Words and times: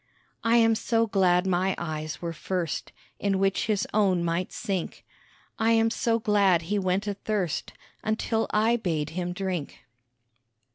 I 0.43 0.55
am 0.55 0.73
so 0.73 1.05
glad 1.05 1.45
my 1.45 1.75
eyes 1.77 2.23
were 2.23 2.33
first 2.33 2.91
In 3.19 3.37
which 3.37 3.67
his 3.67 3.85
own 3.93 4.23
might 4.23 4.51
sink; 4.51 5.05
I 5.59 5.73
am 5.73 5.91
so 5.91 6.17
glad 6.17 6.63
he 6.63 6.79
went 6.79 7.07
athirst 7.07 7.73
Until 8.03 8.47
I 8.49 8.77
bade 8.77 9.11
him 9.11 9.31
drink. 9.31 9.85